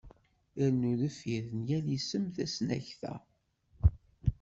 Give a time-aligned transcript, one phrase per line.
[0.71, 3.15] Rnu deffir n yal isem tasnakta.